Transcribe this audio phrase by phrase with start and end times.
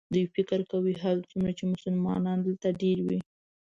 [0.13, 3.19] دوی فکر کوي هرڅومره چې مسلمانان دلته ډېر وي.